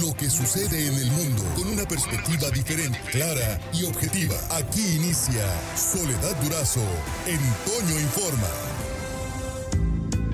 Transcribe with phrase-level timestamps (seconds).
[0.00, 4.34] lo que sucede en el mundo con una perspectiva diferente, clara y objetiva.
[4.56, 5.44] Aquí inicia
[5.76, 6.80] Soledad Durazo
[7.26, 8.48] en Toño Informa.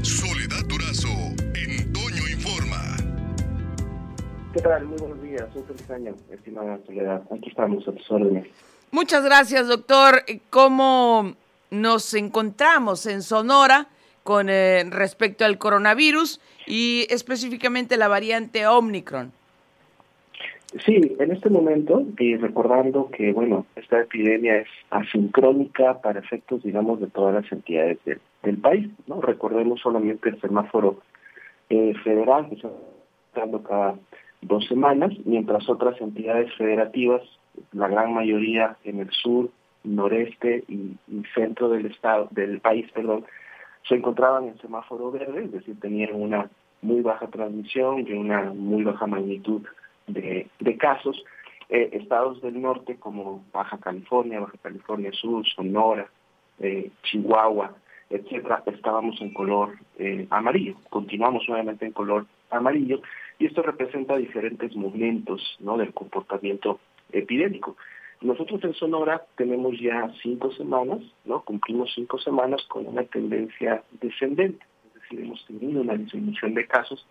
[0.02, 1.08] Soledad Durazo
[1.54, 2.96] en Toño Informa.
[4.54, 4.86] ¿Qué tal?
[4.86, 5.44] Muy buenos días.
[5.54, 7.22] Un feliz año, estimada Soledad.
[7.32, 8.46] Aquí estamos a tus órdenes.
[8.92, 10.22] Muchas gracias, doctor.
[10.50, 11.34] ¿Cómo
[11.70, 13.88] nos encontramos en Sonora
[14.22, 19.32] con eh, respecto al coronavirus y específicamente la variante Omicron?
[20.84, 27.00] Sí, en este momento, y recordando que, bueno, esta epidemia es asincrónica para efectos, digamos,
[27.00, 29.20] de todas las entidades del, país, ¿no?
[29.22, 31.00] Recordemos solamente el semáforo
[31.70, 32.68] eh, federal, que está
[33.34, 33.94] dando cada
[34.42, 37.22] dos semanas, mientras otras entidades federativas,
[37.72, 39.48] la gran mayoría en el sur,
[39.84, 40.96] noreste y,
[41.34, 43.24] centro del estado, del país, perdón,
[43.88, 46.50] se encontraban en semáforo verde, es decir, tenían una
[46.82, 49.62] muy baja transmisión y una muy baja magnitud
[50.08, 51.22] de, casos.
[51.70, 56.08] Eh, estados del norte como Baja California, Baja California Sur, Sonora,
[56.60, 57.76] eh, Chihuahua,
[58.08, 60.76] etcétera, estábamos en color eh, amarillo.
[60.88, 63.02] Continuamos nuevamente en color amarillo
[63.38, 65.76] y esto representa diferentes momentos ¿no?
[65.76, 66.80] del comportamiento
[67.12, 67.76] epidémico.
[68.20, 71.42] Nosotros en Sonora tenemos ya cinco semanas, ¿no?
[71.42, 77.06] Cumplimos cinco semanas con una tendencia descendente, es decir, hemos tenido una disminución de casos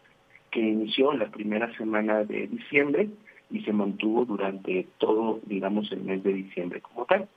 [0.57, 3.09] que inició en la primera semana de diciembre
[3.51, 7.29] y se mantuvo durante todo, digamos, el mes de diciembre como tal.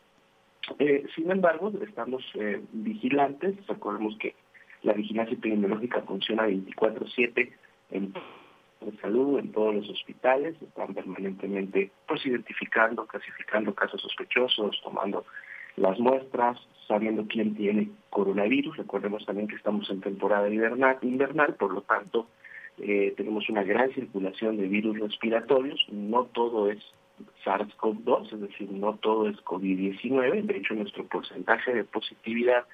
[0.78, 4.34] Eh, sin embargo, estamos eh, vigilantes, recordemos que
[4.84, 7.52] la vigilancia epidemiológica funciona 24/7
[7.90, 8.14] en
[9.02, 15.26] salud, en todos los hospitales, están permanentemente pues identificando, clasificando casos sospechosos, tomando
[15.76, 18.78] las muestras, sabiendo quién tiene coronavirus.
[18.78, 22.26] Recordemos también que estamos en temporada invernal, invernal por lo tanto
[22.82, 26.78] eh, tenemos una gran circulación de virus respiratorios, no todo es
[27.44, 32.64] SARS-CoV-2, es decir, no todo es COVID-19, de hecho nuestro porcentaje de positividad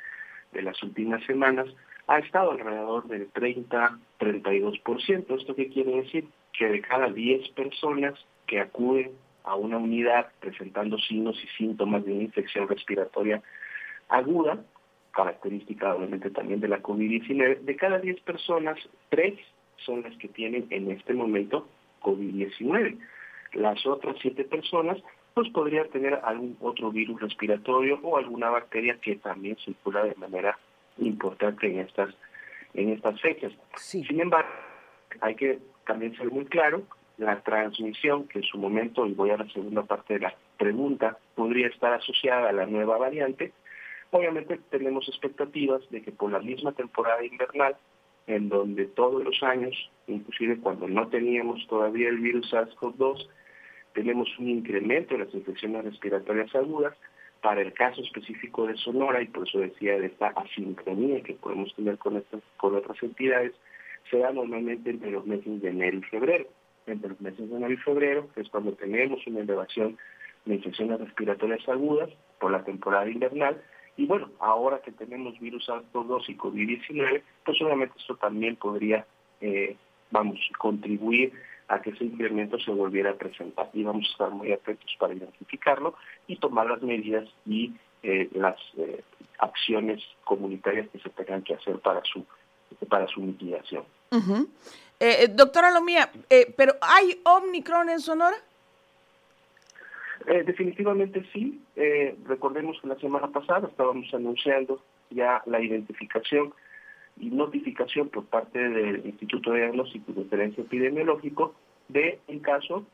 [0.52, 1.66] de las últimas semanas
[2.06, 5.40] ha estado alrededor del 30-32%.
[5.40, 6.28] ¿Esto qué quiere decir?
[6.52, 8.14] Que de cada 10 personas
[8.46, 9.10] que acuden
[9.42, 13.42] a una unidad presentando signos y síntomas de una infección respiratoria
[14.08, 14.62] aguda,
[15.12, 18.78] característica obviamente también de la COVID-19, de cada 10 personas,
[19.08, 19.34] 3
[19.78, 21.68] son las que tienen en este momento
[22.02, 22.98] COVID-19.
[23.54, 24.98] Las otras 7 personas
[25.34, 30.58] pues podrían tener algún otro virus respiratorio o alguna bacteria que también circula de manera
[30.98, 32.14] importante en estas
[32.72, 33.52] en estas fechas.
[33.76, 34.48] Sin embargo,
[35.20, 36.82] hay que también ser muy claro,
[37.18, 41.18] la transmisión que en su momento, y voy a la segunda parte de la pregunta,
[41.34, 43.52] podría estar asociada a la nueva variante,
[44.10, 47.76] obviamente tenemos expectativas de que por la misma temporada invernal,
[48.26, 49.74] en donde todos los años,
[50.06, 53.28] inclusive cuando no teníamos todavía el virus SARS-CoV-2,
[53.92, 56.96] tenemos un incremento de las infecciones respiratorias agudas,
[57.40, 61.72] para el caso específico de Sonora, y por eso decía de esta asincronía que podemos
[61.76, 63.52] tener con, estas, con otras entidades,
[64.10, 66.46] se da normalmente entre los meses de enero y febrero.
[66.86, 69.96] Entre los meses de enero y febrero es cuando tenemos una elevación
[70.44, 72.10] de infecciones respiratorias agudas
[72.40, 73.62] por la temporada invernal,
[73.96, 79.06] y bueno, ahora que tenemos virus SARS-CoV-2 y COVID-19, pues obviamente esto también podría,
[79.40, 79.76] eh,
[80.10, 81.32] vamos, contribuir
[81.68, 83.70] a que ese incremento se volviera a presentar.
[83.72, 85.94] Y vamos a estar muy atentos para identificarlo
[86.26, 89.02] y tomar las medidas y eh, las eh,
[89.38, 92.24] acciones comunitarias que se tengan que hacer para su
[92.88, 93.84] para su mitigación.
[94.98, 96.10] Eh, doctora Lomía,
[96.56, 98.36] ¿pero hay Omicron en Sonora?
[100.26, 101.60] Definitivamente sí.
[102.26, 106.52] recordemos que la semana pasada estábamos anunciando ya la identificación
[107.18, 111.54] y notificación por parte del Instituto de Diagnóstico y Referencia Epidemiológico
[111.88, 112.84] de un caso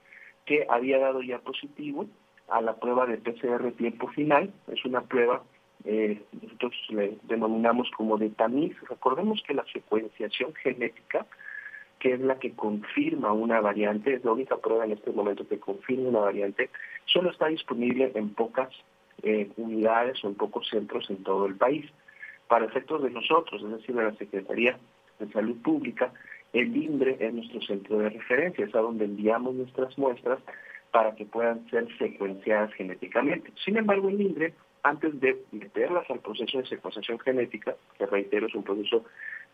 [0.44, 2.06] que había dado ya positivo
[2.48, 4.52] a la prueba de PCR tiempo final.
[4.68, 5.42] Es una prueba,
[5.84, 8.76] eh, nosotros le denominamos como de tamiz.
[8.88, 11.26] Recordemos que la secuenciación genética,
[12.02, 15.60] que es la que confirma una variante, es la única prueba en este momento que
[15.60, 16.68] confirma una variante,
[17.04, 18.74] solo está disponible en pocas
[19.22, 21.88] eh, unidades o en pocos centros en todo el país
[22.48, 24.80] para efectos de nosotros, es decir, de la Secretaría
[25.20, 26.12] de Salud Pública,
[26.52, 30.40] el INDRE es nuestro centro de referencia, es a donde enviamos nuestras muestras
[30.90, 33.52] para que puedan ser secuenciadas genéticamente.
[33.64, 38.54] Sin embargo, el INDRE, antes de meterlas al proceso de secuenciación genética, que reitero es
[38.56, 39.04] un proceso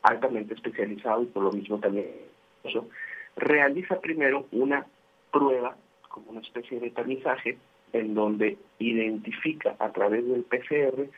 [0.00, 2.06] altamente especializado y por lo mismo también
[3.36, 4.86] realiza primero una
[5.32, 5.76] prueba,
[6.08, 7.58] como una especie de tamizaje,
[7.92, 11.08] en donde identifica a través del PCR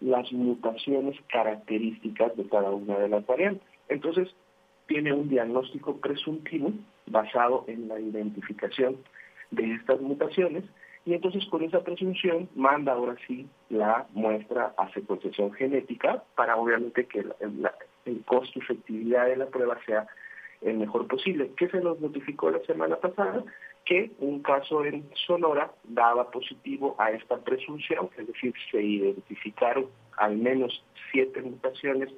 [0.00, 3.66] las mutaciones características de cada una de las variantes.
[3.88, 4.34] Entonces,
[4.86, 6.72] tiene un diagnóstico presuntivo
[7.06, 8.96] basado en la identificación
[9.50, 10.64] de estas mutaciones
[11.06, 17.06] y entonces con esa presunción manda ahora sí la muestra a secuenciación genética para obviamente
[17.06, 17.24] que
[18.06, 20.06] el costo efectividad de la prueba sea
[20.64, 21.50] el mejor posible.
[21.56, 23.44] ¿Qué se nos notificó la semana pasada?
[23.84, 30.36] Que un caso en Sonora daba positivo a esta presunción, es decir, se identificaron al
[30.36, 32.10] menos siete mutaciones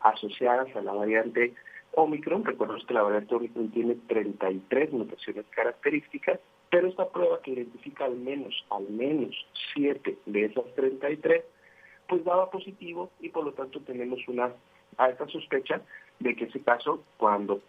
[0.00, 1.54] asociadas a la variante
[1.92, 2.44] Omicron.
[2.44, 6.40] Recordemos que la variante Omicron tiene 33 mutaciones características
[6.72, 9.36] pero esta prueba que identifica al menos, al menos
[9.74, 11.44] 7 de esas 33,
[12.08, 14.54] pues daba positivo y por lo tanto tenemos una
[14.96, 15.82] alta sospecha
[16.18, 17.60] de que ese caso, cuando,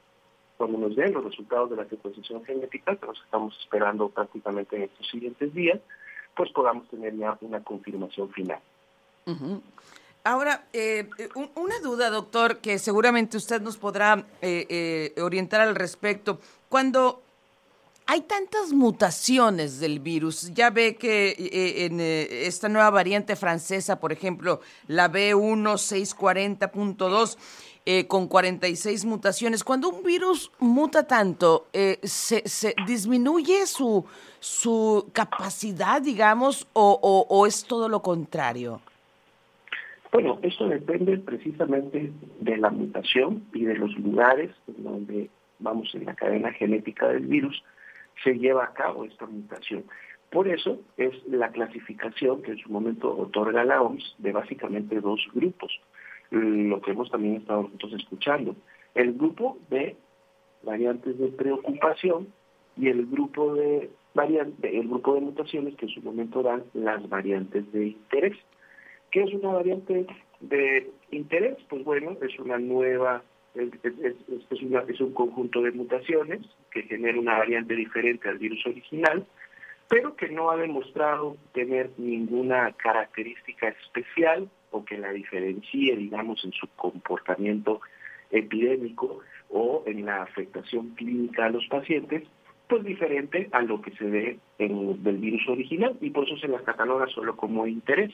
[0.57, 4.83] cuando nos den los resultados de la secuenciación genética, que nos estamos esperando prácticamente en
[4.83, 5.79] estos siguientes días,
[6.35, 8.59] pues podamos tener ya una confirmación final.
[10.23, 11.09] Ahora, eh,
[11.55, 16.39] una duda, doctor, que seguramente usted nos podrá eh, eh, orientar al respecto.
[16.69, 17.22] Cuando
[18.05, 20.53] hay tantas mutaciones del virus.
[20.53, 27.37] Ya ve que eh, en eh, esta nueva variante francesa, por ejemplo, la B1640.2,
[27.85, 29.63] eh, con 46 mutaciones.
[29.63, 32.43] Cuando un virus muta tanto, se,
[32.87, 34.05] disminuye su,
[34.39, 38.79] su capacidad, digamos, o, o es todo lo contrario?
[40.13, 45.29] Bueno, esto depende precisamente de la mutación y de los lugares donde
[45.59, 47.63] vamos en la cadena genética del virus
[48.23, 49.85] se lleva a cabo esta mutación.
[50.31, 55.21] Por eso es la clasificación que en su momento otorga la OMS de básicamente dos
[55.33, 55.79] grupos,
[56.31, 58.55] lo que hemos también estado nosotros escuchando.
[58.95, 59.95] El grupo de
[60.63, 62.27] variantes de preocupación
[62.77, 67.07] y el grupo de variante, el grupo de mutaciones que en su momento dan las
[67.09, 68.37] variantes de interés.
[69.11, 70.07] ¿Qué es una variante
[70.39, 71.57] de interés?
[71.69, 73.21] Pues bueno, es una nueva
[73.55, 73.71] es,
[74.89, 76.41] es, un conjunto de mutaciones
[76.71, 79.25] que genera una variante diferente al virus original,
[79.87, 86.51] pero que no ha demostrado tener ninguna característica especial o que la diferencie, digamos, en
[86.51, 87.81] su comportamiento
[88.31, 89.19] epidémico
[89.49, 92.23] o en la afectación clínica a los pacientes,
[92.67, 96.47] pues diferente a lo que se ve en del virus original y por eso se
[96.47, 98.11] las cataloga solo como interés.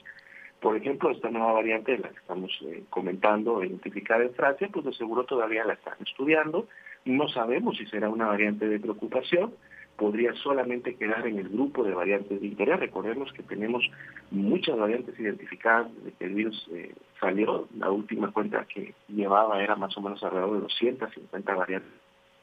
[0.62, 4.86] Por ejemplo, esta nueva variante de la que estamos eh, comentando, identificada en Francia, pues
[4.86, 6.68] de seguro todavía la están estudiando.
[7.06, 9.54] No sabemos si será una variante de preocupación,
[9.96, 12.80] podría solamente quedar en el grupo de variantes de interés.
[12.80, 13.90] Recordemos que tenemos
[14.32, 17.68] muchas variantes identificadas desde que el virus eh, salió.
[17.78, 21.92] La última cuenta que llevaba era más o menos alrededor de 250 variantes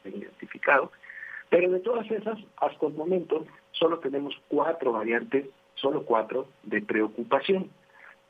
[0.05, 0.91] identificadas.
[1.49, 7.71] Pero de todas esas, hasta el momento, solo tenemos cuatro variantes, solo cuatro de preocupación.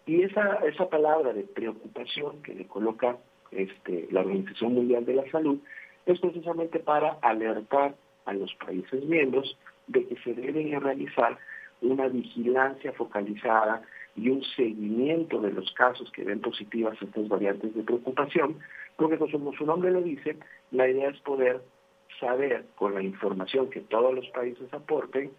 [0.06, 3.16] Y esa, esa palabra de preocupación que le coloca
[3.50, 5.58] este, la Organización Mundial de la Salud
[6.06, 7.94] es precisamente para alertar
[8.24, 9.58] a los países miembros
[9.88, 11.36] de que se debe realizar
[11.80, 13.82] una vigilancia focalizada
[14.14, 18.58] y un seguimiento de los casos que ven positivas estas variantes de preocupación,
[18.96, 20.36] porque como su nombre lo dice,
[20.70, 21.60] la idea es poder
[22.18, 25.30] saber con la información que todos los países aporten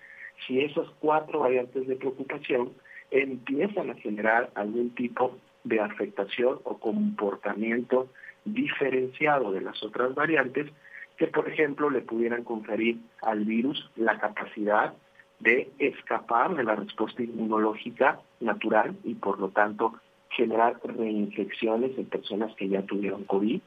[0.46, 2.74] si esas cuatro variantes de preocupación
[3.12, 8.10] empiezan a generar algún tipo de afectación o comportamiento
[8.46, 10.72] diferenciado de las otras variantes
[11.18, 14.94] que, por ejemplo, le pudieran conferir al virus la capacidad
[15.40, 19.94] de escapar de la respuesta inmunológica natural y, por lo tanto,
[20.30, 23.62] generar reinfecciones en personas que ya tuvieron COVID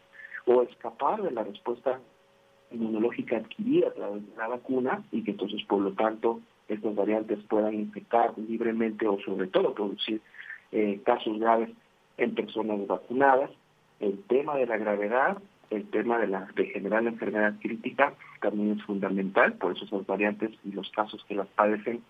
[0.47, 2.01] o escapar de la respuesta
[2.71, 7.39] inmunológica adquirida a través de la vacuna y que entonces, por lo tanto, estas variantes
[7.49, 10.21] puedan infectar libremente o sobre todo producir
[10.73, 11.71] eh, casos graves
[12.17, 13.51] en personas vacunadas.
[13.99, 15.39] El tema de la gravedad,
[15.71, 20.07] el tema de, la, de generar la enfermedad crítica también es fundamental, por eso esas
[20.07, 22.03] variantes y los casos que las padecen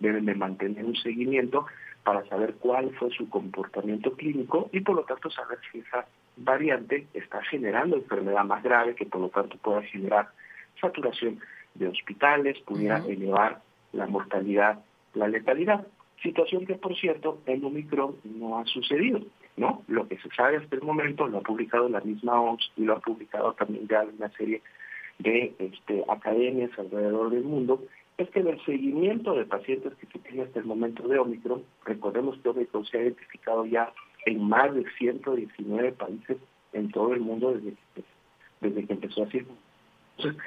[0.00, 1.66] deben de mantener un seguimiento
[2.02, 6.06] para saber cuál fue su comportamiento clínico y por lo tanto saber si esa
[6.36, 10.28] variante está generando enfermedad más grave que por lo tanto pueda generar
[10.80, 11.40] saturación
[11.74, 13.60] de hospitales, pudiera elevar
[13.94, 14.80] la mortalidad,
[15.14, 15.86] la letalidad.
[16.22, 19.20] Situación que, por cierto, en Omicron no ha sucedido,
[19.56, 19.82] ¿no?
[19.88, 22.94] Lo que se sabe hasta el momento lo ha publicado la misma OMS y lo
[22.94, 24.62] ha publicado también ya una serie
[25.18, 27.82] de este, academias alrededor del mundo,
[28.16, 31.62] es que en el seguimiento de pacientes que se tiene hasta el momento de Omicron,
[31.84, 33.92] recordemos que Omicron se ha identificado ya
[34.26, 36.38] en más de 119 países
[36.72, 37.74] en todo el mundo desde
[38.64, 39.58] desde que empezó a circular.
[40.16, 40.42] Entonces,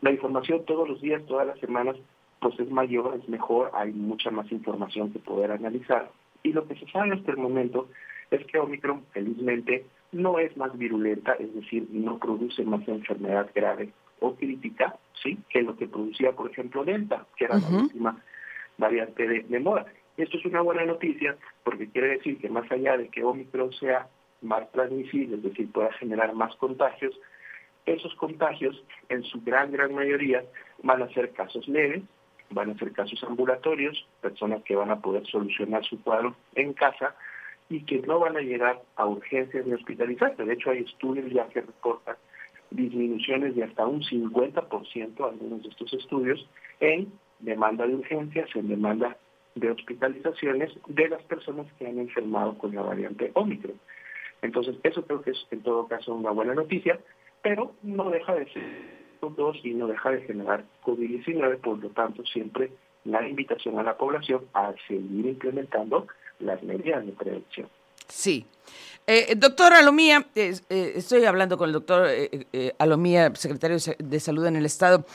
[0.00, 1.96] la información todos los días, todas las semanas,
[2.40, 6.10] pues es mayor, es mejor, hay mucha más información que poder analizar.
[6.42, 7.88] Y lo que se sabe hasta el momento
[8.30, 13.90] es que Omicron, felizmente, no es más virulenta, es decir, no produce más enfermedad grave
[14.20, 15.38] o crítica, ¿sí?
[15.48, 18.22] Que lo que producía, por ejemplo, Delta, que era la última
[18.76, 19.86] variante de, de moda.
[20.16, 24.08] Esto es una buena noticia porque quiere decir que más allá de que Omicron sea
[24.42, 27.18] más transmisible, es decir, pueda generar más contagios,
[27.86, 30.44] esos contagios en su gran, gran mayoría
[30.82, 32.02] van a ser casos leves,
[32.50, 37.14] van a ser casos ambulatorios, personas que van a poder solucionar su cuadro en casa
[37.68, 40.44] y que no van a llegar a urgencias ni hospitalizarse.
[40.44, 42.16] De hecho, hay estudios ya que reportan
[42.70, 46.48] disminuciones de hasta un 50%, algunos de estos estudios,
[46.80, 49.16] en demanda de urgencias, en demanda
[49.54, 53.78] de hospitalizaciones de las personas que han enfermado con la variante Omicron.
[54.42, 57.00] Entonces, eso creo que es en todo caso una buena noticia,
[57.42, 62.24] pero no deja de ser dos y no deja de generar COVID-19, por lo tanto,
[62.24, 62.70] siempre
[63.04, 66.06] la invitación a la población a seguir implementando
[66.40, 67.68] las medidas de prevención.
[68.06, 68.46] Sí.
[69.06, 74.56] Eh, doctor Alomía, eh, estoy hablando con el doctor eh, Alomía, secretario de Salud en
[74.56, 75.06] el Estado.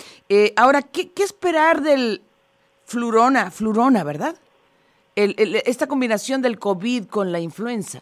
[0.55, 2.21] ahora, ¿qué, ¿qué, esperar del
[2.85, 4.35] flurona, flurona, verdad?
[5.15, 8.01] El, esta combinación del COVID con la influenza.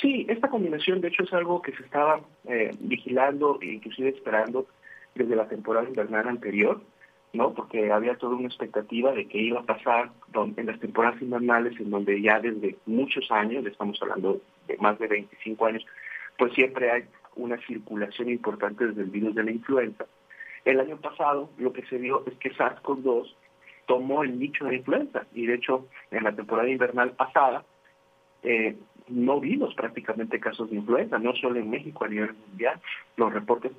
[0.00, 2.20] Sí, esta combinación de hecho es algo que se estaba
[2.80, 4.66] vigilando e inclusive esperando
[5.14, 6.80] desde la temporada invernal anterior.
[7.32, 7.52] ¿no?
[7.52, 11.90] Porque había toda una expectativa de que iba a pasar en las temporadas invernales, en
[11.90, 15.86] donde ya desde muchos años, estamos hablando de más de 25 años,
[16.38, 20.06] pues siempre hay una circulación importante desde el virus de la influenza.
[20.64, 23.34] El año pasado lo que se vio es que SARS-CoV-2
[23.86, 27.64] tomó el nicho de la influenza y de hecho en la temporada invernal pasada
[28.46, 28.76] eh,
[29.08, 32.80] no vimos prácticamente casos de influenza, no solo en México a nivel mundial,
[33.16, 33.72] los reportes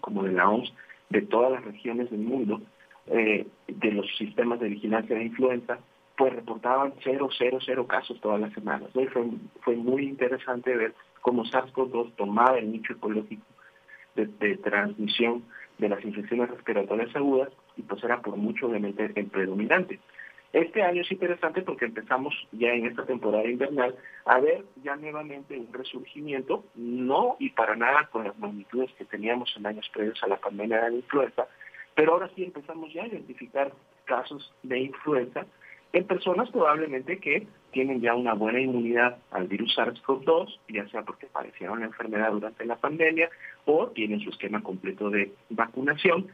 [0.00, 0.72] como de la OMS
[1.10, 2.60] de todas las regiones del mundo,
[3.08, 5.78] eh, de los sistemas de vigilancia de influenza,
[6.16, 8.90] pues reportaban cero, cero, cero casos todas las semanas.
[8.92, 9.08] Fue,
[9.60, 13.44] fue muy interesante ver cómo SARS-CoV-2 tomaba el nicho ecológico
[14.14, 15.42] de, transmisión
[15.78, 19.98] de las infecciones respiratorias agudas y pues era por mucho obviamente el predominante.
[20.52, 25.58] Este año es interesante porque empezamos ya en esta temporada invernal a ver ya nuevamente
[25.58, 30.26] un resurgimiento, no y para nada con las magnitudes que teníamos en años previos a
[30.26, 31.46] la pandemia de la influenza,
[31.94, 33.72] pero ahora sí empezamos ya a identificar
[34.04, 35.46] casos de influenza
[35.94, 41.26] en personas probablemente que tienen ya una buena inmunidad al virus SARS-CoV-2, ya sea porque
[41.26, 43.30] padecieron la enfermedad durante la pandemia
[43.64, 46.28] o tienen su esquema completo de vacunación,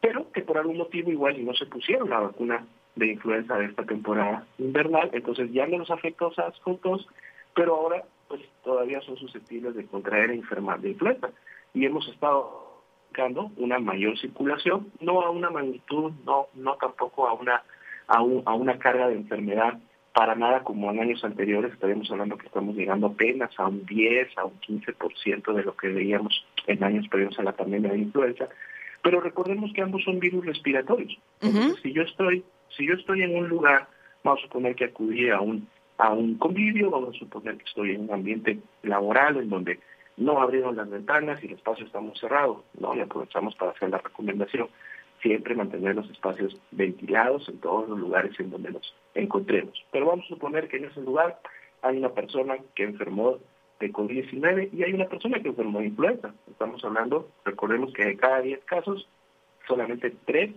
[0.00, 3.84] pero que por algún motivo igual no se pusieron la vacuna de influenza de esta
[3.84, 7.06] temporada invernal, entonces ya no los afectó SARS-CoV-2,
[7.54, 11.30] pero ahora pues todavía son susceptibles de contraer e enfermar de influenza.
[11.74, 17.34] Y hemos estado buscando una mayor circulación, no a una magnitud, no, no tampoco a
[17.34, 17.62] una,
[18.08, 19.78] a, a una carga de enfermedad
[20.14, 24.36] para nada como en años anteriores, estaríamos hablando que estamos llegando apenas a un 10,
[24.38, 28.48] a un 15% de lo que veíamos en años previos a la pandemia de influenza,
[29.02, 31.18] pero recordemos que ambos son virus respiratorios.
[31.40, 32.44] Entonces, si yo estoy
[32.76, 33.88] si yo estoy en un lugar,
[34.24, 37.92] vamos a suponer que acudí a un, a un convivio, vamos a suponer que estoy
[37.92, 39.78] en un ambiente laboral en donde
[40.16, 42.94] no abrieron las ventanas y el espacio está muy cerrado, ¿no?
[42.94, 44.68] Y aprovechamos para hacer la recomendación,
[45.20, 49.84] siempre mantener los espacios ventilados en todos los lugares en donde nos encontremos.
[49.90, 51.38] Pero vamos a suponer que en ese lugar
[51.82, 53.38] hay una persona que enfermó
[53.80, 56.32] de COVID-19 y hay una persona que enfermó de influenza.
[56.50, 59.08] Estamos hablando, recordemos que de cada 10 casos,
[59.66, 60.52] solamente 3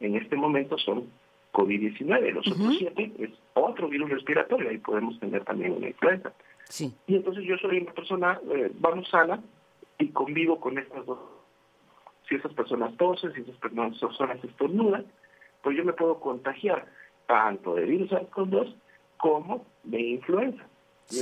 [0.00, 1.08] en este momento son
[1.54, 2.32] COVID-19.
[2.32, 6.32] Los otros siete es otro virus respiratorio, ahí podemos tener también una influenza.
[6.64, 6.92] Sí.
[7.06, 9.40] Y entonces yo soy una persona, eh, vamos sana,
[9.98, 11.18] y convivo con estas dos.
[12.28, 15.06] Si esas personas tosen, si esas personas estornudan,
[15.62, 16.86] pues yo me puedo contagiar
[17.26, 18.74] tanto de virus SARS-CoV-2
[19.16, 20.66] como de influenza.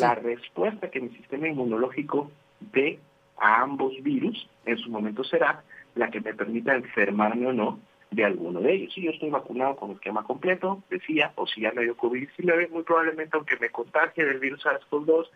[0.00, 2.30] La respuesta que mi sistema inmunológico
[2.72, 2.98] dé
[3.36, 5.62] a ambos virus en su momento será
[5.94, 7.78] la que me permita enfermarme o no
[8.12, 8.94] de alguno de ellos.
[8.94, 12.82] Si yo estoy vacunado con esquema completo, decía, o si ya me dio COVID-19, muy
[12.82, 15.28] probablemente aunque me contagie del virus SARS-CoV-2,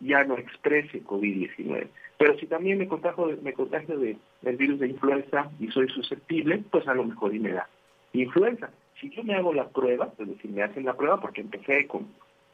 [0.00, 1.86] ya no exprese COVID-19.
[2.18, 6.62] Pero si también me contagio, me contagio de, del virus de influenza y soy susceptible,
[6.70, 7.68] pues a lo mejor y me da
[8.12, 8.70] influenza.
[9.00, 12.08] Si yo me hago la prueba, es decir, me hacen la prueba porque empecé con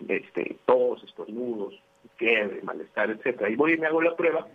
[0.08, 1.80] este, tos, estornudos,
[2.16, 4.48] fiebre, malestar, etcétera, y voy y me hago la prueba,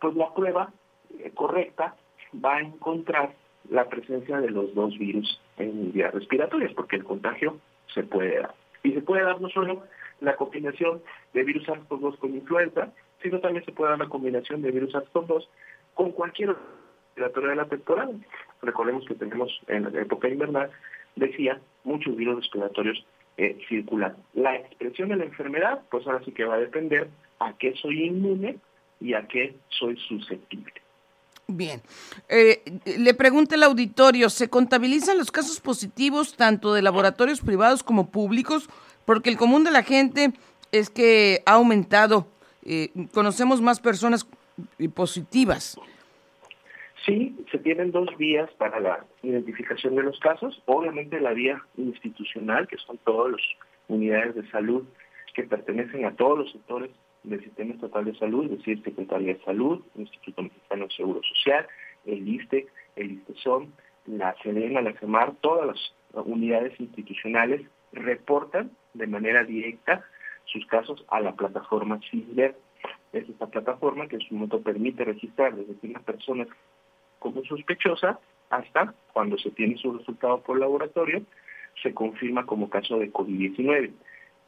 [0.00, 0.72] pues la prueba
[1.18, 1.96] eh, correcta
[2.44, 3.34] va a encontrar
[3.70, 7.58] la presencia de los dos virus en vías respiratorias, porque el contagio
[7.94, 8.54] se puede dar.
[8.82, 9.84] Y se puede dar no solo
[10.20, 11.00] la combinación
[11.32, 15.46] de virus SARS-CoV-2 con influenza, sino también se puede dar la combinación de virus SARS-CoV-2
[15.94, 16.56] con cualquier
[17.06, 18.12] respiratorio de la temporada.
[18.62, 20.70] Recordemos que tenemos en la época invernal,
[21.16, 23.04] decía, muchos virus respiratorios
[23.36, 24.16] eh, circulan.
[24.34, 27.08] La expresión de la enfermedad, pues ahora sí que va a depender
[27.38, 28.58] a qué soy inmune
[29.00, 30.74] y a qué soy susceptible.
[31.50, 31.82] Bien.
[32.28, 32.62] Eh,
[32.98, 38.68] le pregunta el auditorio, ¿se contabilizan los casos positivos tanto de laboratorios privados como públicos?
[39.04, 40.32] Porque el común de la gente
[40.72, 42.26] es que ha aumentado.
[42.64, 44.26] Eh, conocemos más personas
[44.94, 45.78] positivas.
[47.06, 50.62] Sí, se tienen dos vías para la identificación de los casos.
[50.66, 53.40] Obviamente la vía institucional, que son todas las
[53.88, 54.84] unidades de salud
[55.34, 56.90] que pertenecen a todos los sectores
[57.22, 61.66] del Sistema Estatal de Salud, es decir, Secretaría de Salud, Instituto Mexicano de Seguro Social,
[62.06, 63.72] el ISTE, el ISTESON,
[64.06, 67.62] la CEDENA, la CEMAR, todas las unidades institucionales
[67.92, 70.04] reportan de manera directa
[70.46, 72.56] sus casos a la plataforma CISBER.
[73.12, 76.46] Es esta plataforma que en su momento permite registrar desde que una persona
[77.18, 81.22] como sospechosa hasta cuando se tiene su resultado por laboratorio,
[81.82, 83.92] se confirma como caso de COVID-19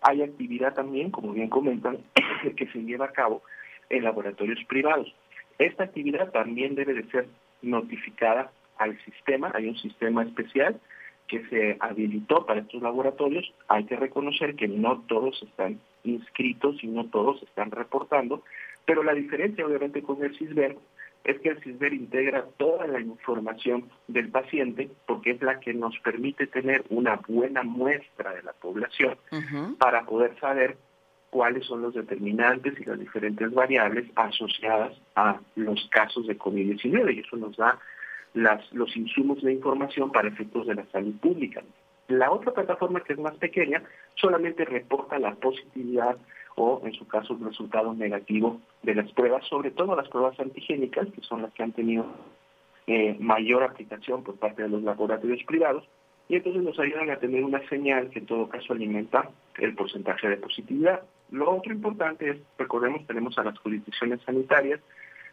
[0.02, 1.98] hay actividad también, como bien comentan,
[2.56, 3.42] que se lleva a cabo
[3.88, 5.14] en laboratorios privados.
[5.58, 7.28] Esta actividad también debe de ser
[7.62, 10.80] notificada al sistema, hay un sistema especial
[11.28, 16.88] que se habilitó para estos laboratorios, hay que reconocer que no todos están inscritos y
[16.88, 18.42] no todos están reportando,
[18.84, 20.76] pero la diferencia obviamente con el CISBER
[21.24, 25.98] es que el CISBER integra toda la información del paciente porque es la que nos
[26.00, 29.16] permite tener una buena muestra de la población
[29.78, 30.76] para poder saber
[31.30, 37.20] cuáles son los determinantes y las diferentes variables asociadas a los casos de COVID-19 y
[37.20, 37.78] eso nos da
[38.34, 41.62] las, los insumos de información para efectos de la salud pública.
[42.08, 43.82] La otra plataforma que es más pequeña
[44.16, 46.16] solamente reporta la positividad
[46.56, 51.08] o en su caso un resultado negativo de las pruebas, sobre todo las pruebas antigénicas,
[51.12, 52.06] que son las que han tenido
[52.86, 55.84] eh, mayor aplicación por parte de los laboratorios privados,
[56.28, 60.28] y entonces nos ayudan a tener una señal que en todo caso alimenta el porcentaje
[60.28, 61.02] de positividad.
[61.30, 64.80] Lo otro importante es, recordemos, tenemos a las jurisdicciones sanitarias,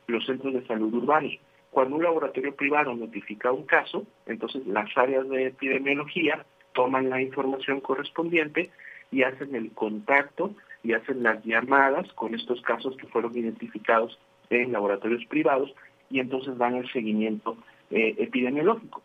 [0.07, 1.33] los centros de salud urbanos.
[1.71, 7.79] Cuando un laboratorio privado notifica un caso, entonces las áreas de epidemiología toman la información
[7.79, 8.72] correspondiente
[9.11, 10.51] y hacen el contacto
[10.83, 14.18] y hacen las llamadas con estos casos que fueron identificados
[14.50, 15.74] en laboratorios privados
[16.09, 17.57] y entonces dan el seguimiento
[17.92, 19.01] eh, epidemiológico.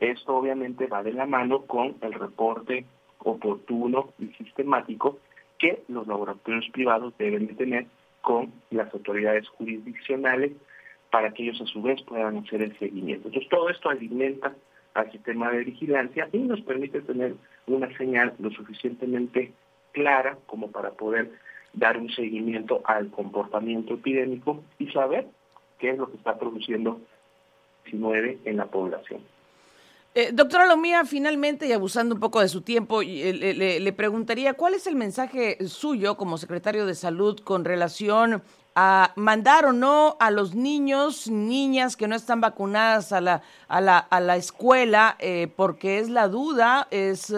[0.00, 2.84] Esto obviamente va de la mano con el reporte
[3.18, 5.18] oportuno y sistemático
[5.58, 7.86] que los laboratorios privados deben de tener
[8.20, 10.52] con las autoridades jurisdiccionales
[11.10, 13.28] para que ellos a su vez puedan hacer el seguimiento.
[13.28, 14.54] Entonces todo esto alimenta
[14.94, 17.34] al sistema de vigilancia y nos permite tener
[17.66, 19.52] una señal lo suficientemente
[19.94, 21.30] clara como para poder
[21.72, 25.26] dar un seguimiento al comportamiento epidémico y saber
[25.78, 27.00] qué es lo que está produciendo
[27.84, 29.22] 19 en la población.
[30.14, 34.74] Eh, doctora Lomía, finalmente, y abusando un poco de su tiempo, eh, le, preguntaría cuál
[34.74, 38.42] es el mensaje suyo como secretario de Salud con relación
[38.76, 43.80] a mandar o no a los niños, niñas que no están vacunadas a la, a
[43.80, 47.32] la, a la escuela, eh, porque es la duda, es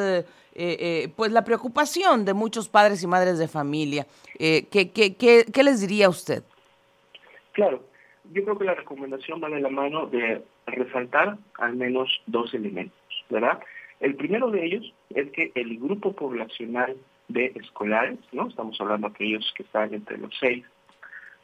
[0.59, 4.07] eh, eh, pues la preocupación de muchos padres y madres de familia.
[4.39, 6.43] Eh, ¿qué, qué, qué, les diría usted?
[7.53, 7.85] Claro,
[8.33, 12.99] yo creo que la recomendación va de la mano de resaltar al menos dos elementos,
[13.31, 13.61] ¿verdad?
[14.01, 16.97] El primero de ellos es que el grupo poblacional
[17.29, 18.49] de escolares, ¿no?
[18.49, 20.65] Estamos hablando de aquellos que están entre los 6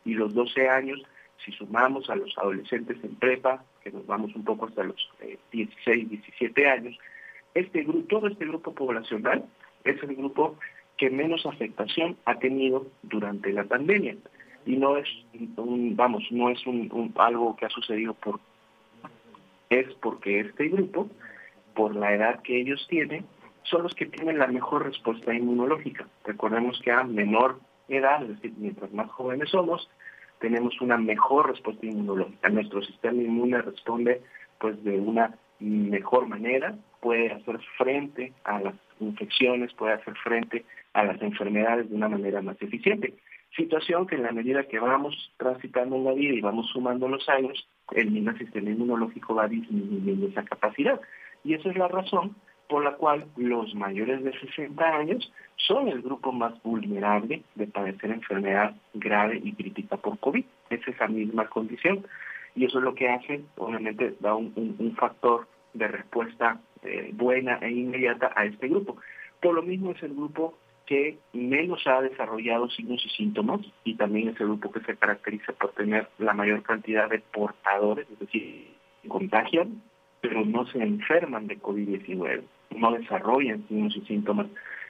[0.05, 1.03] y los 12 años,
[1.45, 5.11] si sumamos a los adolescentes en prepa, que nos vamos un poco hasta los
[5.51, 6.99] 16, 17 años,
[7.55, 9.45] este grupo, todo este grupo poblacional
[9.85, 10.57] es el grupo
[10.97, 14.17] que menos afectación ha tenido durante la pandemia
[14.65, 15.09] y no es
[15.57, 18.41] un, vamos, no es un, algo que ha sucedido por
[19.71, 21.09] es porque este grupo,
[21.75, 23.25] por la edad que ellos tienen,
[23.63, 26.07] son los que tienen la mejor respuesta inmunológica.
[26.25, 29.89] Recordemos que a menor edad, es decir, mientras más jóvenes somos,
[30.41, 32.49] tenemos una mejor respuesta inmunológica.
[32.51, 34.21] Nuestro sistema inmune responde
[34.59, 41.03] pues de una mejor manera, puede hacer frente a las infecciones, puede hacer frente a
[41.03, 43.15] las enfermedades de una manera más eficiente.
[43.57, 47.29] Situación que en la medida que vamos transitando en la vida y vamos sumando los
[47.29, 51.01] años, el mismo sistema inmunológico va disminuyendo esa capacidad.
[51.43, 52.37] Y esa es la razón
[52.69, 58.13] por la cual los mayores de 60 años son el grupo más vulnerable de padecer
[58.13, 60.45] enfermedad grave y crítica por COVID.
[60.71, 62.07] Es esa misma condición.
[62.55, 67.71] Y eso es lo que hace, obviamente, da un factor de respuesta eh, buena e
[67.71, 68.97] inmediata a este grupo.
[69.41, 70.55] Por lo mismo es el grupo
[70.87, 75.53] que menos ha desarrollado signos y síntomas y también es el grupo que se caracteriza
[75.53, 78.69] por tener la mayor cantidad de portadores, es decir,
[79.09, 79.83] contagian,
[80.21, 82.43] pero no se enferman de COVID-19,
[82.77, 84.47] no desarrollan signos y síntomas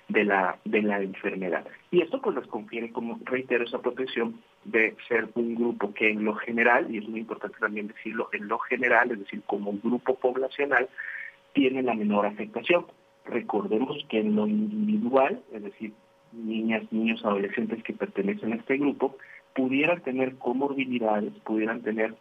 [0.09, 1.67] de la, de la enfermedad.
[1.91, 6.25] Y esto pues les confiere, como reitero, esa protección de ser un grupo que en
[6.25, 10.15] lo general, y es muy importante también decirlo, en lo general, es decir, como grupo
[10.17, 10.89] poblacional,
[11.53, 12.87] tiene la menor afectación.
[13.25, 15.93] Recordemos que en lo individual, es decir,
[16.33, 19.17] niñas, niños, adolescentes que pertenecen a este grupo,
[19.55, 22.15] pudieran tener comorbilidades, pudieran tener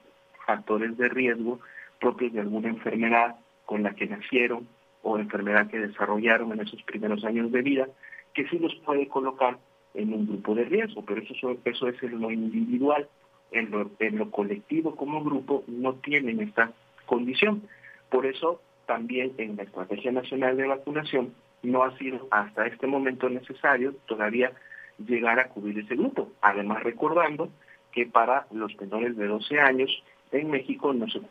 [0.46, 1.60] factores de riesgo
[2.00, 4.68] propios de alguna enfermedad con la que nacieron
[5.04, 7.88] o enfermedad que desarrollaron en esos primeros años de vida,
[8.34, 9.58] que sí los puede colocar
[9.94, 13.08] en un grupo de riesgo, pero eso, eso es en lo individual,
[13.52, 16.72] en lo, en lo colectivo como grupo no tienen esta
[17.06, 17.64] condición.
[18.10, 23.30] Por eso también en la Estrategia Nacional de Vacunación no ha sido hasta este momento
[23.30, 24.52] necesario todavía
[24.98, 26.32] llegar a cubrir ese grupo.
[26.42, 27.50] Además recordando
[27.92, 31.22] que para los menores de 12 años en México no se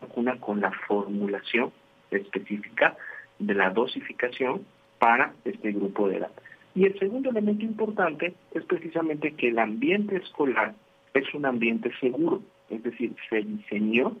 [0.00, 1.72] vacuna con la formulación
[2.10, 2.96] específica
[3.38, 4.64] de la dosificación
[4.98, 6.30] para este grupo de edad.
[6.74, 10.74] Y el segundo elemento importante es precisamente que el ambiente escolar
[11.14, 14.16] es un ambiente seguro, es decir, se diseñó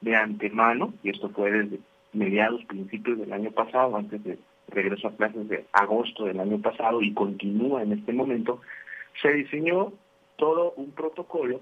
[0.00, 1.78] de antemano, y esto fue desde
[2.12, 7.02] mediados, principios del año pasado, antes de regreso a clases de agosto del año pasado
[7.02, 8.60] y continúa en este momento,
[9.20, 9.92] se diseñó
[10.36, 11.60] todo un protocolo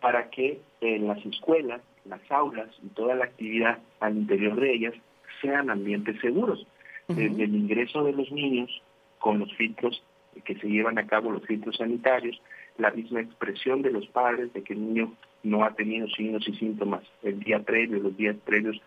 [0.00, 4.94] para que en las escuelas, las aulas y toda la actividad al interior de ellas
[5.40, 6.66] sean ambientes seguros.
[7.08, 8.82] Desde el ingreso de los niños
[9.18, 10.02] con los filtros
[10.44, 12.40] que se llevan a cabo, los filtros sanitarios,
[12.78, 16.54] la misma expresión de los padres de que el niño no ha tenido signos y
[16.54, 18.80] síntomas el día previo, los días previos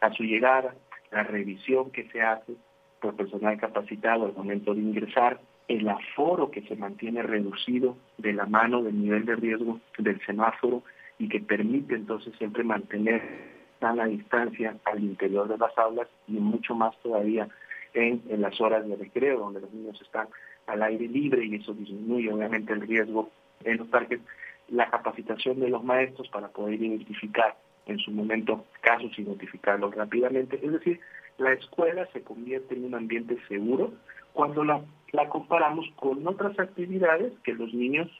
[0.00, 0.74] a su llegada,
[1.10, 2.54] la revisión que se hace
[3.00, 8.46] por personal capacitado al momento de ingresar, el aforo que se mantiene reducido de la
[8.46, 10.82] mano del nivel de riesgo del semáforo
[11.18, 13.54] y que permite entonces siempre mantener
[13.92, 17.48] la distancia al interior de las aulas y mucho más todavía
[17.92, 20.28] en, en, las horas de recreo, donde los niños están
[20.66, 23.28] al aire libre y eso disminuye obviamente el riesgo
[23.62, 24.20] en los parques,
[24.68, 30.58] la capacitación de los maestros para poder identificar en su momento casos y notificarlos rápidamente.
[30.62, 31.00] Es decir,
[31.38, 33.92] la escuela se convierte en un ambiente seguro
[34.32, 38.10] cuando la, la comparamos con otras actividades que los niños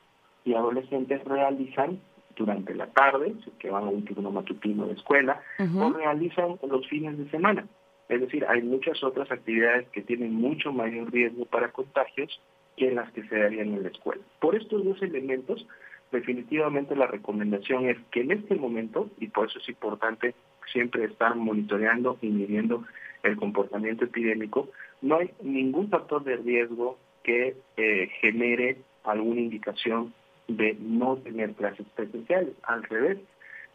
[0.44, 2.00] y adolescentes realizan
[2.36, 5.40] durante la tarde, que van a un turno matutino de escuela,
[5.78, 7.66] o realizan los fines de semana.
[8.08, 12.40] Es decir, hay muchas otras actividades que tienen mucho mayor riesgo para contagios
[12.76, 14.22] que las que se darían en la escuela.
[14.40, 15.66] Por estos dos elementos,
[16.14, 20.34] definitivamente la recomendación es que en este momento, y por eso es importante
[20.72, 22.84] siempre estar monitoreando y midiendo
[23.22, 24.68] el comportamiento epidémico,
[25.02, 30.14] no hay ningún factor de riesgo que eh, genere alguna indicación
[30.48, 32.54] de no tener clases presenciales.
[32.62, 33.18] Al revés,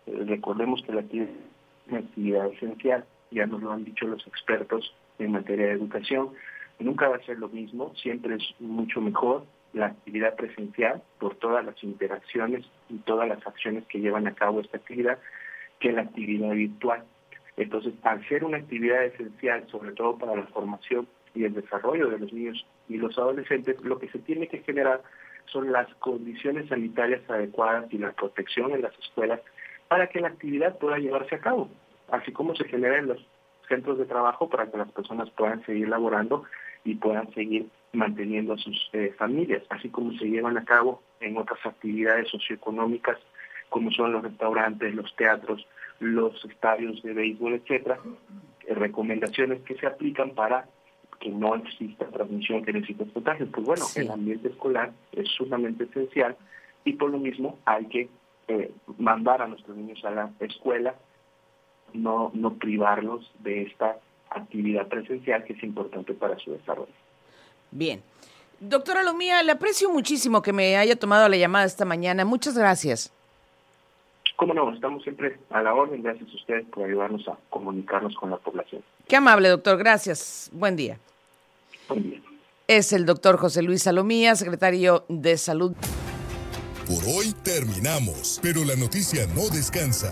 [0.05, 4.25] eh, recordemos que la actividad es una actividad esencial, ya nos lo han dicho los
[4.27, 6.29] expertos en materia de educación,
[6.79, 11.63] nunca va a ser lo mismo, siempre es mucho mejor la actividad presencial por todas
[11.65, 15.19] las interacciones y todas las acciones que llevan a cabo esta actividad
[15.79, 17.03] que la actividad virtual.
[17.57, 22.19] Entonces, al ser una actividad esencial, sobre todo para la formación y el desarrollo de
[22.19, 25.01] los niños y los adolescentes, lo que se tiene que generar
[25.45, 29.41] son las condiciones sanitarias adecuadas y la protección en las escuelas
[29.87, 31.69] para que la actividad pueda llevarse a cabo,
[32.11, 33.25] así como se genera en los
[33.67, 36.43] centros de trabajo para que las personas puedan seguir laborando
[36.83, 41.37] y puedan seguir manteniendo a sus eh, familias, así como se llevan a cabo en
[41.37, 43.17] otras actividades socioeconómicas
[43.69, 45.65] como son los restaurantes, los teatros,
[45.99, 47.99] los estadios de béisbol, etcétera,
[48.67, 50.67] eh, recomendaciones que se aplican para
[51.19, 53.49] que no exista transmisión que necesita contagios.
[53.53, 56.35] Pues bueno, el ambiente escolar es sumamente esencial
[56.85, 58.09] y por lo mismo hay que
[58.47, 60.95] eh, mandar a nuestros niños a la escuela,
[61.93, 63.97] no, no privarlos de esta
[64.29, 66.93] actividad presencial que es importante para su desarrollo.
[67.71, 68.01] Bien.
[68.59, 72.25] Doctora Lomía, le aprecio muchísimo que me haya tomado la llamada esta mañana.
[72.25, 73.11] Muchas gracias.
[74.35, 76.01] Cómo no, estamos siempre a la orden.
[76.01, 78.83] Gracias a ustedes por ayudarnos a comunicarnos con la población.
[79.07, 79.77] Qué amable, doctor.
[79.77, 80.49] Gracias.
[80.53, 80.97] Buen día.
[81.87, 82.21] Buen día.
[82.67, 85.73] Es el doctor José Luis Salomía, secretario de Salud.
[86.85, 90.11] Por hoy terminamos, pero la noticia no descansa.